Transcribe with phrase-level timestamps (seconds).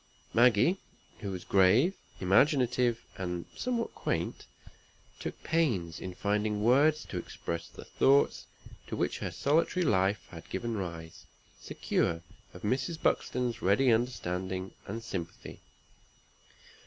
[0.33, 0.77] Maggie,
[1.19, 4.47] who was grave, imaginative, and somewhat quaint,
[5.19, 8.47] took pains in finding words to express the thoughts
[8.87, 11.27] to which her solitary life had given rise,
[11.59, 12.99] secure of Mrs.
[12.99, 15.59] Buxton's ready understanding and sympathy.